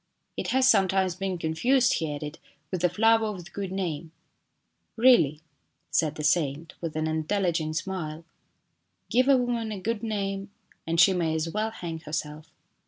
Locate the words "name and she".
10.01-11.13